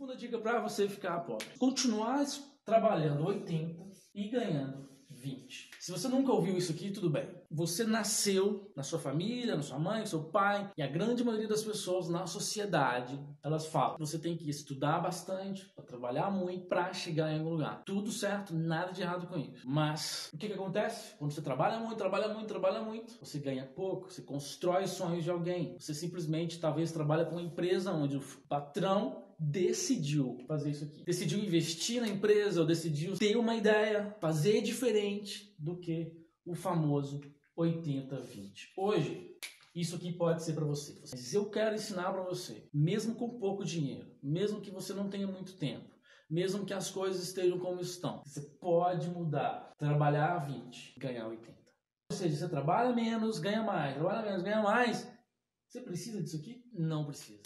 [0.00, 2.24] Segunda dica para você ficar pobre: continuar
[2.64, 3.84] trabalhando 80
[4.14, 5.72] e ganhando 20.
[5.78, 7.28] Se você nunca ouviu isso aqui, tudo bem.
[7.50, 11.46] Você nasceu na sua família, na sua mãe, no seu pai, e a grande maioria
[11.46, 17.30] das pessoas na sociedade, elas falam: você tem que estudar bastante, trabalhar muito, para chegar
[17.30, 17.82] em algum lugar.
[17.84, 19.68] Tudo certo, nada de errado com isso.
[19.68, 21.14] Mas o que, que acontece?
[21.18, 25.30] Quando você trabalha muito, trabalha muito, trabalha muito, você ganha pouco, você constrói sonhos de
[25.30, 25.76] alguém.
[25.78, 31.02] Você simplesmente talvez trabalha para uma empresa onde o patrão decidiu fazer isso aqui.
[31.02, 36.12] Decidiu investir na empresa ou decidiu ter uma ideia, fazer diferente do que
[36.44, 37.22] o famoso
[37.56, 38.72] 80-20.
[38.76, 39.34] Hoje,
[39.74, 40.98] isso aqui pode ser para você.
[41.00, 45.26] Mas eu quero ensinar para você, mesmo com pouco dinheiro, mesmo que você não tenha
[45.26, 45.88] muito tempo,
[46.28, 51.58] mesmo que as coisas estejam como estão, você pode mudar, trabalhar 20, ganhar 80.
[52.12, 55.10] Ou seja, você trabalha menos, ganha mais, trabalha menos, ganha mais.
[55.68, 56.64] Você precisa disso aqui?
[56.72, 57.38] Não precisa.